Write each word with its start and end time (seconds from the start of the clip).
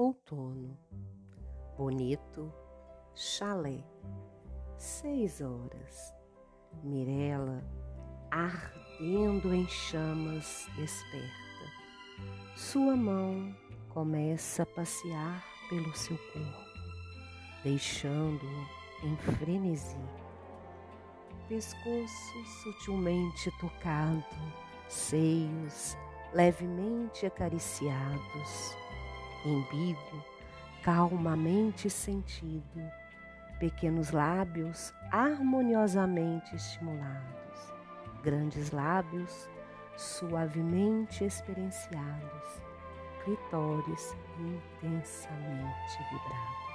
outono. 0.00 0.78
Bonito, 1.76 2.52
chalé. 3.14 3.84
Seis 4.78 5.42
horas. 5.42 6.14
Mirela, 6.82 7.62
ardendo 8.30 9.52
em 9.52 9.66
chamas, 9.68 10.66
desperta. 10.76 11.30
Sua 12.56 12.96
mão 12.96 13.54
começa 13.90 14.62
a 14.62 14.66
passear 14.66 15.44
pelo 15.68 15.94
seu 15.94 16.16
corpo, 16.32 16.64
deixando-o 17.62 19.06
em 19.06 19.16
frenesi. 19.16 19.98
Pescoço 21.48 22.44
sutilmente 22.62 23.50
tocado, 23.58 24.24
seios 24.88 25.96
levemente 26.32 27.26
acariciados, 27.26 28.76
embigo 29.44 30.24
calmamente 30.82 31.90
sentido, 31.90 32.90
pequenos 33.58 34.12
lábios 34.12 34.94
harmoniosamente 35.10 36.56
estimulados, 36.56 37.74
grandes 38.22 38.72
lábios 38.72 39.48
suavemente 39.96 41.26
experienciados, 41.26 42.62
clitóris 43.24 44.14
intensamente 44.38 45.98
vibrado. 46.10 46.69